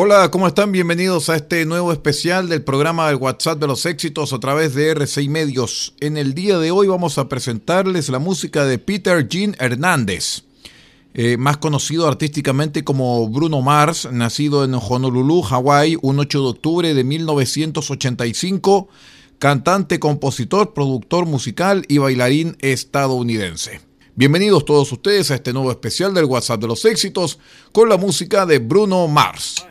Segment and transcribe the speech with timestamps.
[0.00, 0.70] Hola, ¿cómo están?
[0.70, 4.94] Bienvenidos a este nuevo especial del programa del WhatsApp de los éxitos a través de
[4.96, 5.94] R6 Medios.
[5.98, 10.44] En el día de hoy vamos a presentarles la música de Peter Jean Hernández,
[11.14, 16.94] eh, más conocido artísticamente como Bruno Mars, nacido en Honolulu, Hawái, un 8 de octubre
[16.94, 18.88] de 1985,
[19.40, 23.80] cantante, compositor, productor musical y bailarín estadounidense.
[24.14, 27.40] Bienvenidos todos ustedes a este nuevo especial del WhatsApp de los éxitos
[27.72, 29.64] con la música de Bruno Mars.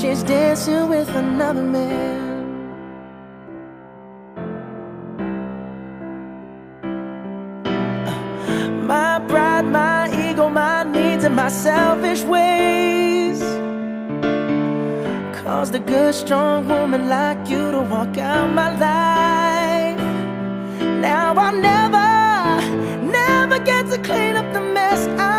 [0.00, 2.22] She's dancing with another man.
[7.66, 13.40] Uh, my pride, my ego, my needs, and my selfish ways.
[15.42, 20.00] Caused a good, strong woman like you to walk out my life.
[21.00, 22.08] Now I'll never,
[23.18, 25.33] never get to clean up the mess I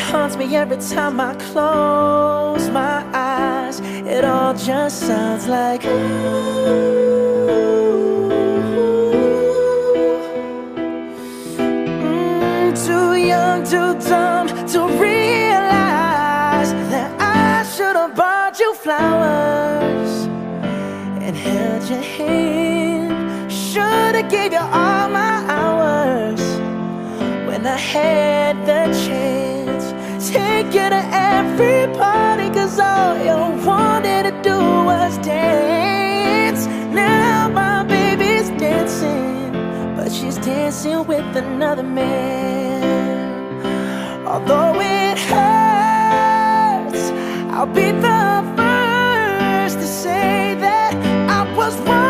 [0.00, 3.80] haunts me every time I close my eyes.
[3.80, 7.10] It all just sounds like ooh.
[11.58, 20.12] Mm, too young, too dumb to realize that I should have bought you flowers
[21.24, 23.52] and held your hand.
[23.52, 26.42] Should have gave you all my hours
[27.46, 29.39] when I had the chance.
[30.30, 33.36] Take you to every party, cause all you
[33.66, 34.58] wanted to do
[34.90, 36.66] was dance.
[36.94, 39.50] Now my baby's dancing,
[39.96, 43.26] but she's dancing with another man.
[44.24, 47.04] Although it hurts,
[47.50, 50.94] I'll be the first to say that
[51.28, 52.09] I was wrong.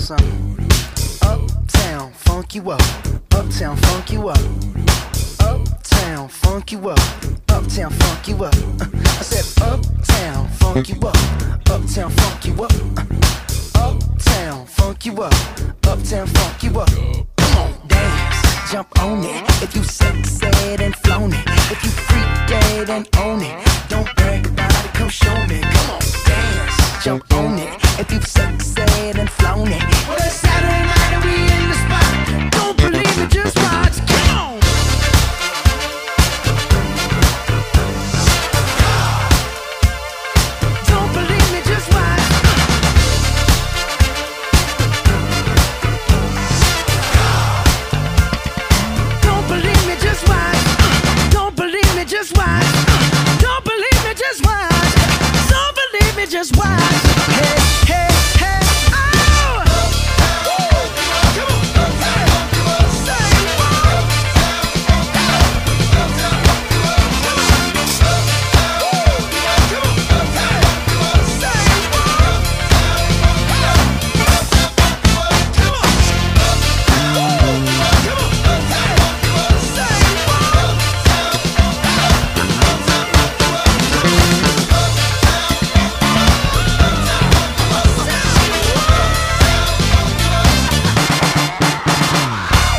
[0.00, 0.58] something.
[1.22, 2.82] Uptown, funk you up.
[3.32, 4.38] Uptown, funk you up.
[5.40, 6.98] Uptown, funk you up.
[7.48, 8.54] Uptown, funk you up.
[8.84, 11.16] I said, Uptown, funk you up.
[11.68, 12.72] Uptown, funk you up.
[13.74, 15.34] Uptown, funk you up.
[15.86, 16.90] Uptown, funk you up.
[17.36, 19.62] Come on, dance, jump on it.
[19.62, 24.46] If you sexed and flown it, if you freak dead and own it, don't brag
[24.46, 24.94] about it.
[24.94, 25.60] Come show me.
[25.60, 27.74] Come on, dance, jump on it.
[27.98, 28.78] If you sexed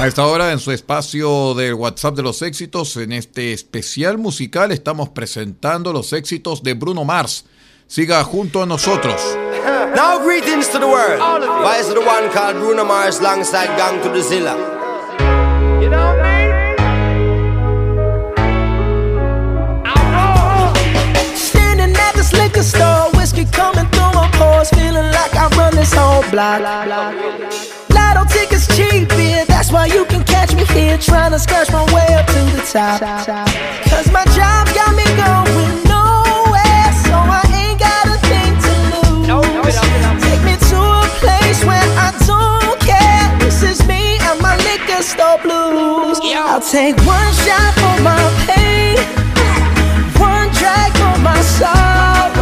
[0.10, 5.10] esta hora, en su espacio del WhatsApp de los éxitos, en este especial musical, estamos
[5.10, 7.46] presentando los éxitos de Bruno Mars.
[7.86, 9.22] Siga junto a nosotros.
[9.96, 11.20] Now greetings to the world.
[11.62, 14.56] Vice of the one called Bruno Mars alongside Gang to the Zilla.
[15.80, 16.76] You know what I mean?
[21.36, 25.94] Standing at this liquor store, whiskey coming through my pores, feeling like I run this
[25.94, 26.62] whole block.
[27.90, 29.09] Lotto tickets cheap,
[30.80, 33.00] here trying to scratch my way up to the top.
[33.90, 39.76] Cause my job got me going nowhere, so I ain't got a thing to lose.
[40.24, 43.28] Take me to a place where I don't care.
[43.40, 46.20] This is me and my liquor store blues.
[46.24, 48.98] I'll take one shot for my pain,
[50.18, 52.39] one drag for my sorrow.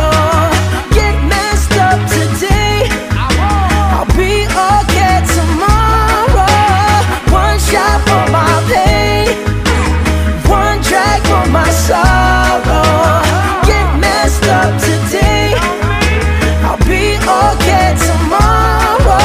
[11.88, 13.24] Sorrow.
[13.63, 15.56] Get messed up today.
[16.67, 19.24] I'll be okay tomorrow.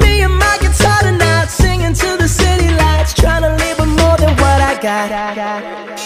[0.00, 4.16] Me and my guitar tonight, singing to the city lights, trying to live with more
[4.22, 5.10] than what I got.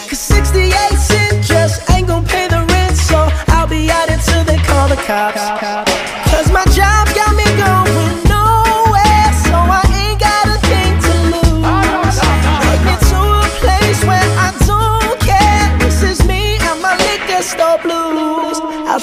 [0.08, 0.72] Cause 68
[1.08, 4.96] cent just ain't gonna pay the rent, so I'll be out until they call the
[4.96, 5.93] cops.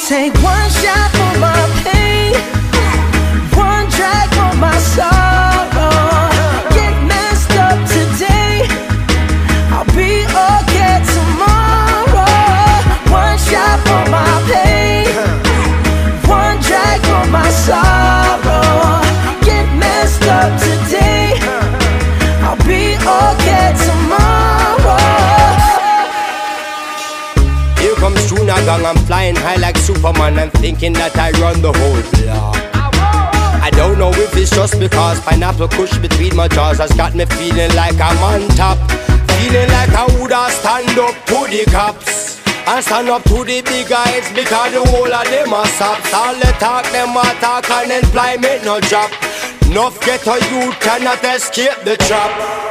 [0.08, 1.56] Take one shot for my
[1.86, 2.34] pain,
[3.56, 6.28] one drag for my sorrow.
[6.76, 8.68] Get messed up today.
[9.72, 12.28] I'll be okay tomorrow.
[13.10, 15.08] One shot for my pain,
[16.28, 19.00] one drag for my sorrow.
[19.46, 21.40] Get messed up today.
[22.44, 24.98] I'll be okay tomorrow.
[27.80, 28.84] Here comes Junior Gong,
[29.32, 30.40] flying high like Superman.
[30.40, 32.56] I'm thinking that I run the whole block.
[33.62, 37.26] I don't know if it's just because pineapple kush between my jaws has got me
[37.26, 38.78] feeling like I'm on top.
[39.38, 42.42] Feeling like I woulda stand up to the cops.
[42.68, 46.14] And stand up to the big guys because the whole of them are sops.
[46.14, 49.12] All the talk, them a talk and employment no drop.
[49.68, 52.71] Enough get a youth cannot escape the trap.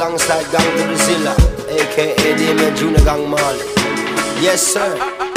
[0.00, 0.96] alongside Gang to
[1.68, 3.66] aka the Junior Gong Marley.
[4.40, 5.29] Yes, sir.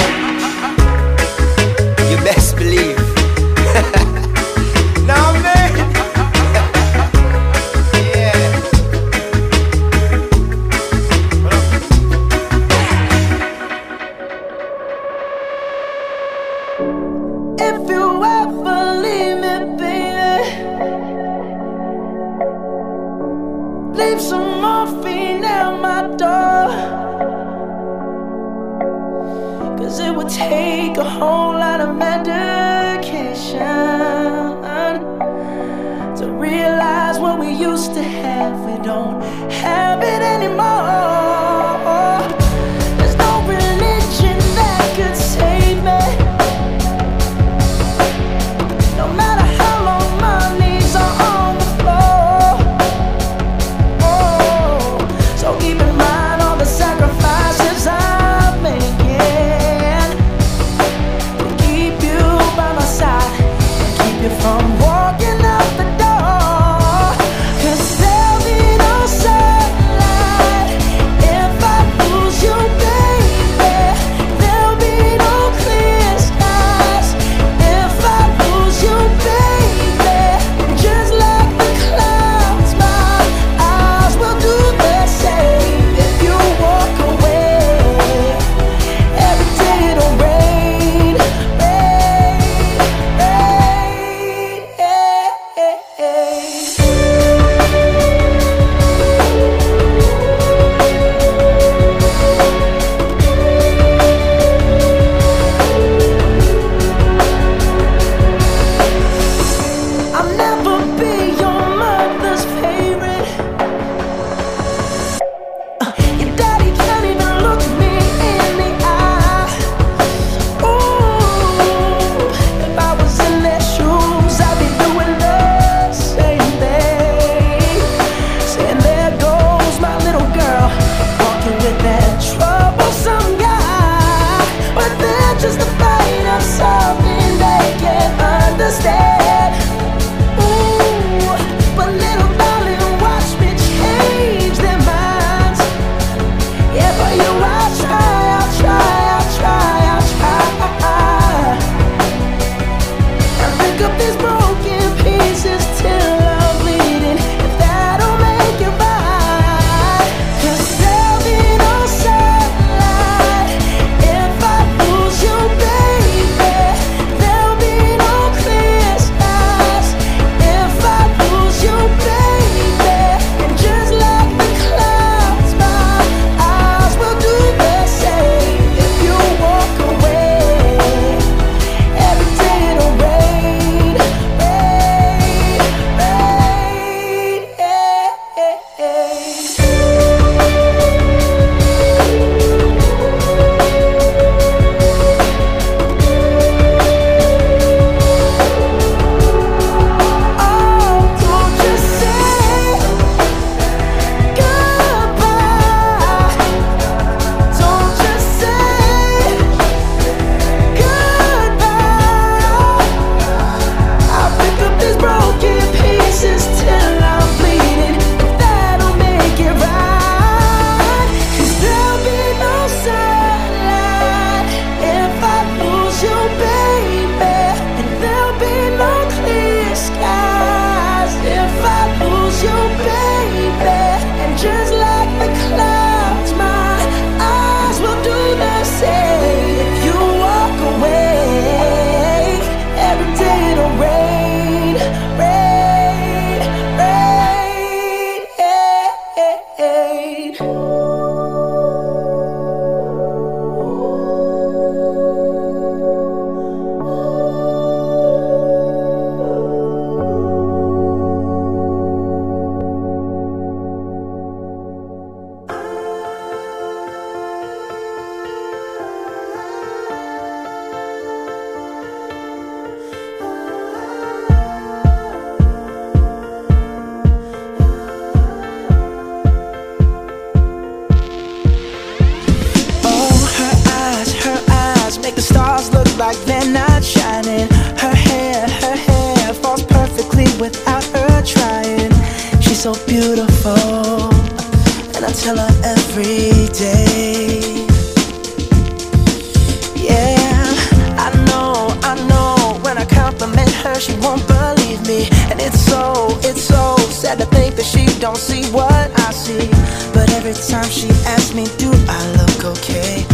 [308.03, 309.48] Don't see what I see.
[309.94, 313.05] But every time she asks me, Do I look okay?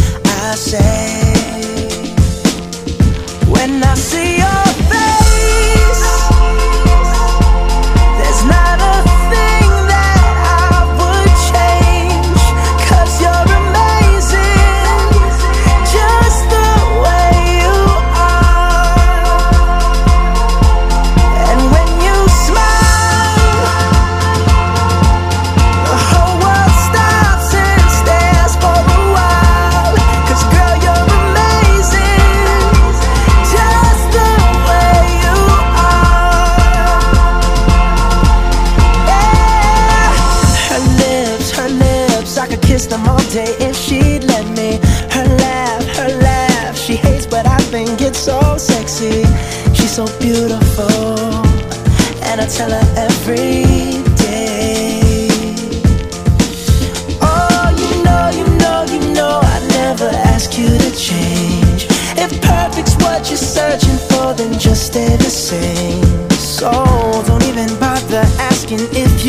[0.42, 1.39] I say,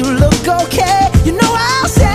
[0.01, 1.11] you look okay.
[1.25, 2.10] You know I'll say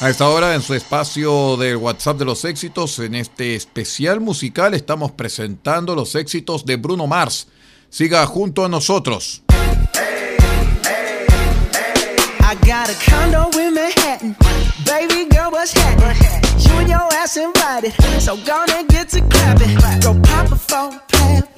[0.00, 4.74] A esta hora, en su espacio del WhatsApp de los éxitos, en este especial musical,
[4.74, 7.48] estamos presentando los éxitos de Bruno Mars.
[7.90, 9.42] Siga junto a nosotros.
[12.40, 14.36] I got a condo in Manhattan.
[14.84, 15.28] Baby.
[20.00, 20.56] Go pop a.
[21.08, 21.57] Pop,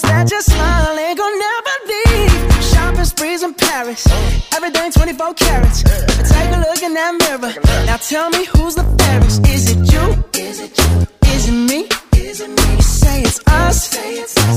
[0.00, 2.64] Promise that your smile ain't gonna never leave.
[2.64, 4.06] Shopping sprees in Paris.
[4.54, 5.82] Everything 24 carats.
[5.82, 7.52] Take a look in that mirror.
[7.86, 9.46] Now tell me who's the fairest.
[9.46, 10.24] Is it you?
[10.34, 11.06] Is it you?
[11.34, 11.88] Is it me?
[12.14, 12.76] Is it me?
[12.76, 13.94] You Say it's us.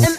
[0.05, 0.18] And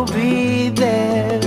[0.00, 1.40] you'll be there.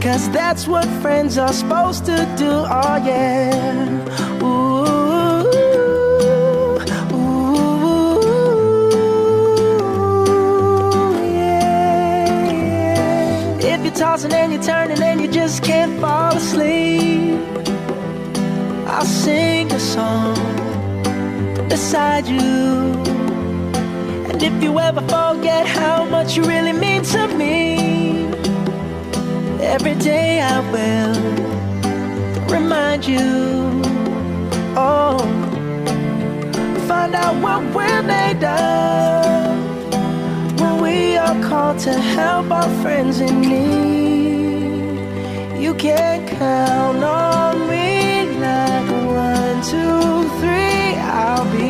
[0.00, 4.42] Cause that's what friends are supposed to do, oh yeah.
[4.42, 4.84] Ooh,
[7.14, 7.58] ooh,
[11.34, 12.38] yeah.
[13.58, 17.40] If you're tossing and you're turning and you just can't fall asleep,
[18.86, 20.36] I'll sing a song
[21.68, 22.94] beside you.
[24.28, 25.00] And if you ever
[25.46, 28.26] forget how much you really mean to me,
[29.62, 31.14] every day I will
[32.56, 33.80] remind you.
[34.76, 35.18] Oh,
[36.88, 39.56] find out what we're made of
[40.60, 44.02] when we are called to help our friends in need.
[45.62, 48.88] You can count on me like
[49.22, 51.65] one, two, three, I'll be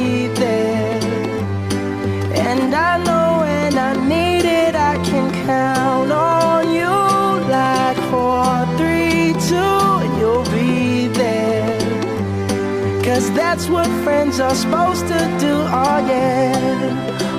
[13.57, 17.36] that's what friends are supposed to do, oh yeah.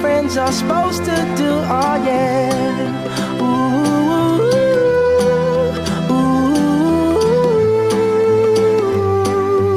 [0.00, 2.48] Friends are supposed to do, oh yeah.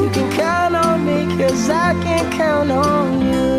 [0.02, 3.54] You can count on me, cause I can count on you.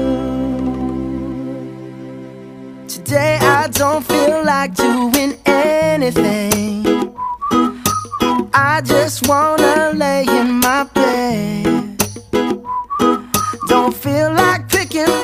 [2.89, 6.87] Today I don't feel like doing anything.
[8.55, 11.99] I just wanna lay in my bed.
[13.69, 15.24] Don't feel like picking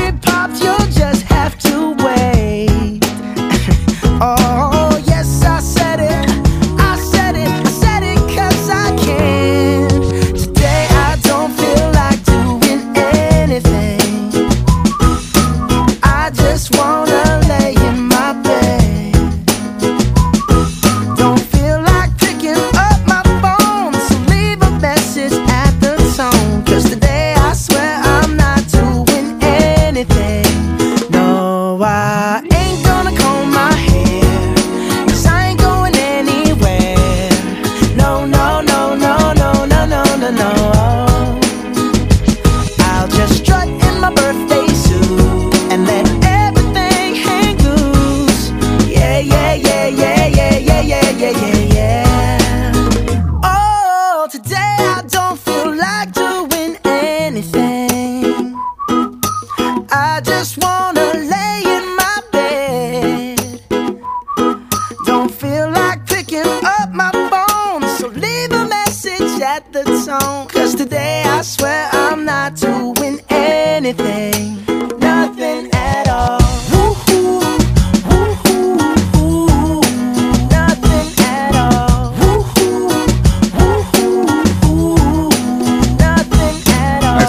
[69.61, 70.47] at the tone.
[70.47, 74.65] Cause today I swear I'm not doing anything,
[74.99, 76.39] nothing at all.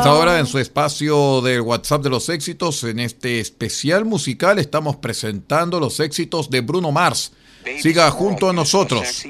[0.05, 5.79] ahora en su espacio del WhatsApp de los éxitos, en este especial musical estamos presentando
[5.79, 7.33] los éxitos de Bruno Mars.
[7.81, 9.25] Siga junto a nosotros.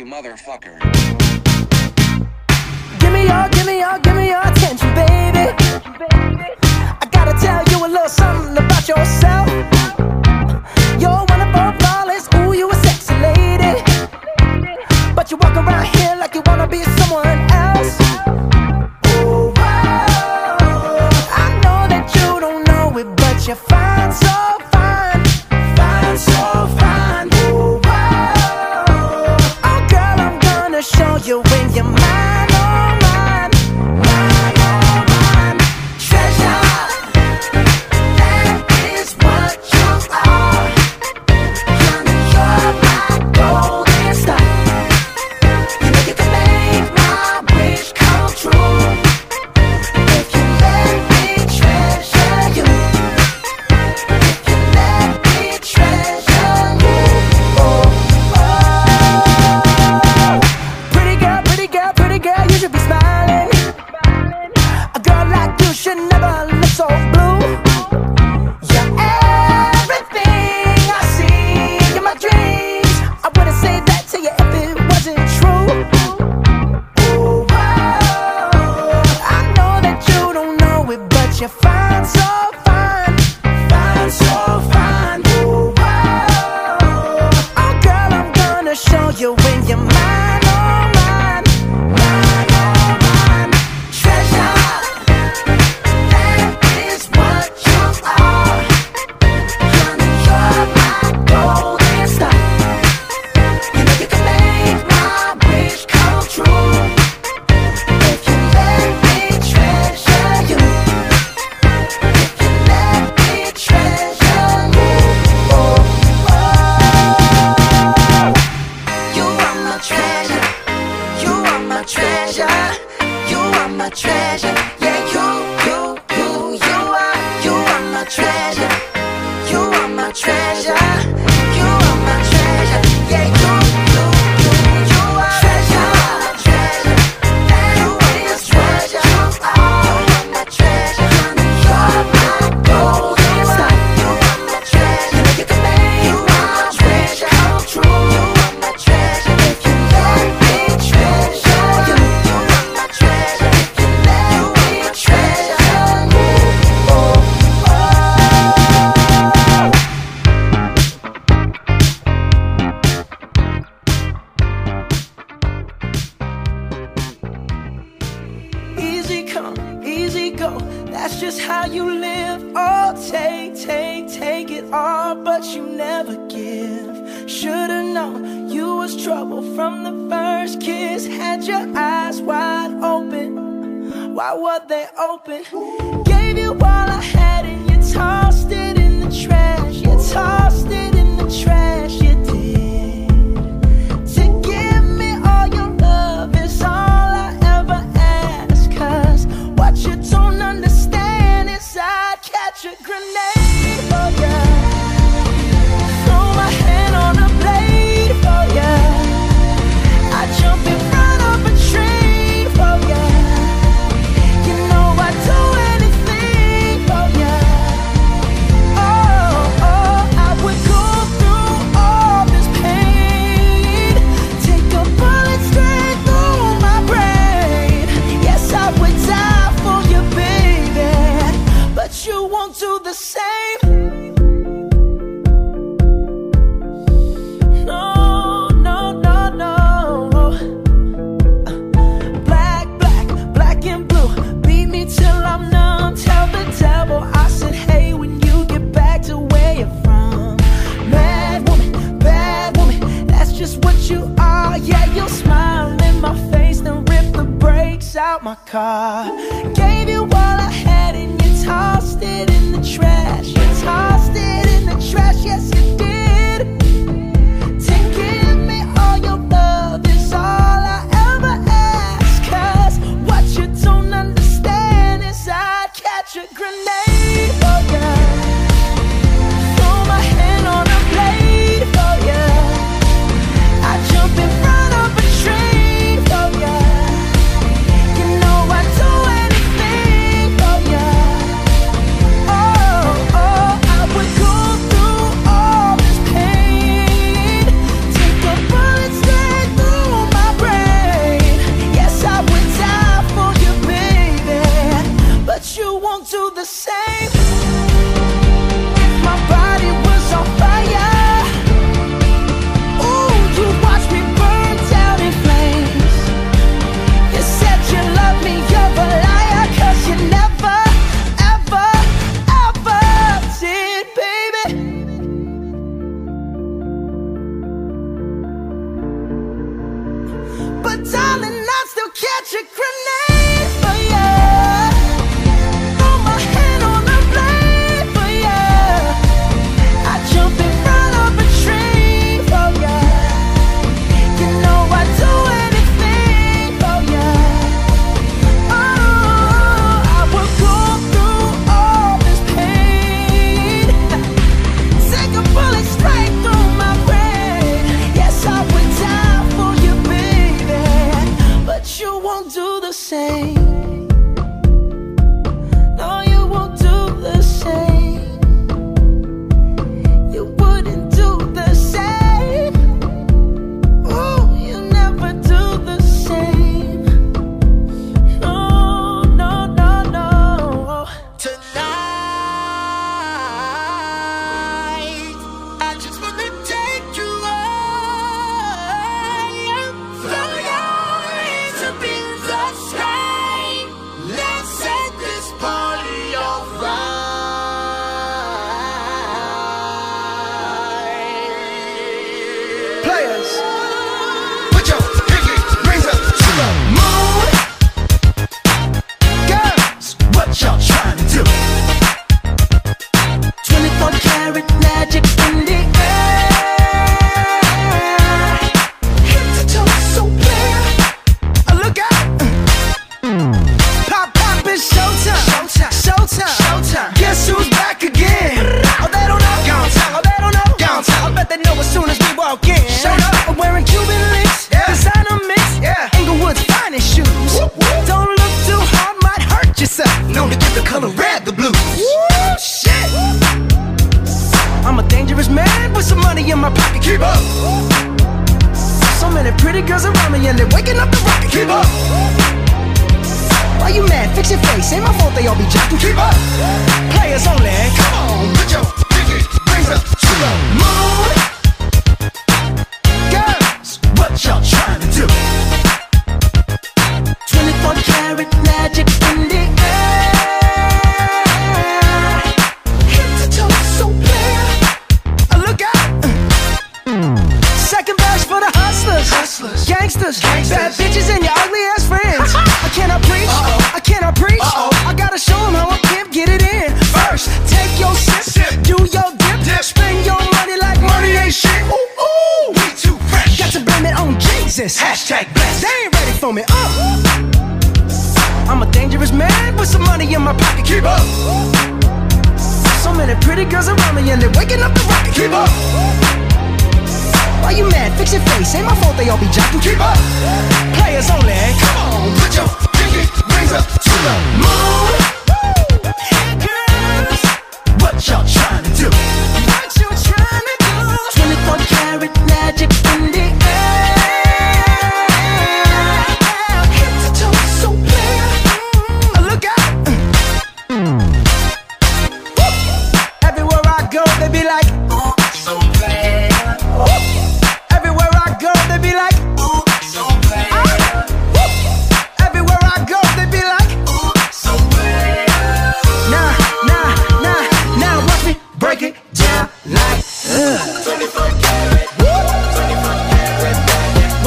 [3.12, 5.53] give me your, give me your, give me your attention, baby.
[7.01, 9.48] I gotta tell you a little something about yourself.
[11.01, 13.83] You're wonderful, flawless, ooh, you a sexy lady.
[15.14, 16.83] But you walk around here like you wanna be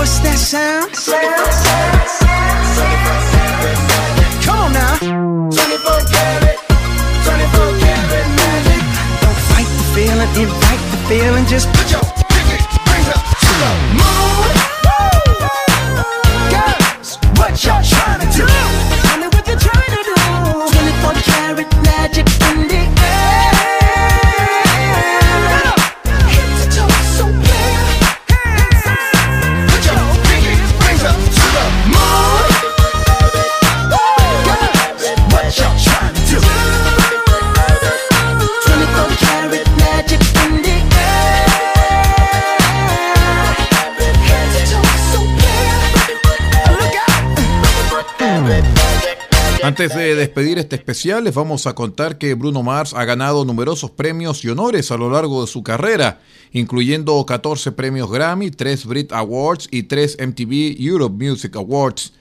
[0.06, 0.94] What's that sound?
[0.94, 2.46] sound, sound, sound
[4.46, 5.02] Come on now.
[5.50, 6.62] 24 karat,
[7.26, 8.86] 24 karat magic.
[9.26, 11.74] Don't fight the feeling, invite the feeling, just
[49.78, 53.92] Antes de despedir este especial, les vamos a contar que Bruno Mars ha ganado numerosos
[53.92, 56.22] premios y honores a lo largo de su carrera,
[56.54, 62.14] incluyendo 14 premios Grammy, 3 Brit Awards y 3 MTV Europe Music Awards.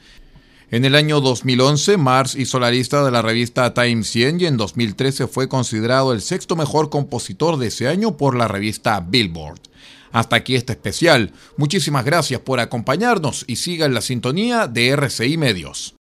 [0.73, 4.57] En el año 2011, Mars hizo la lista de la revista Time 100 y en
[4.57, 9.61] 2013 fue considerado el sexto mejor compositor de ese año por la revista Billboard.
[10.11, 11.31] Hasta aquí este especial.
[11.57, 15.95] Muchísimas gracias por acompañarnos y sigan la sintonía de RCI Medios.